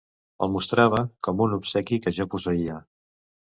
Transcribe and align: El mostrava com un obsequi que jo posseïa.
El 0.45 0.49
mostrava 0.55 1.01
com 1.29 1.45
un 1.47 1.53
obsequi 1.59 2.01
que 2.07 2.17
jo 2.19 2.29
posseïa. 2.35 2.83